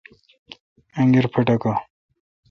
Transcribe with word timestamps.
انگیر 0.99 1.25
پھٹھکہ 1.33 1.73